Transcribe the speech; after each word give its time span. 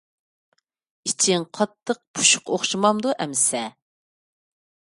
ئىچىڭ 1.09 1.45
قاتتىق 1.59 2.01
پۇشۇق 2.19 2.51
ئوخشىمامدۇ 2.57 3.15
ئەمىسە. 3.19 3.65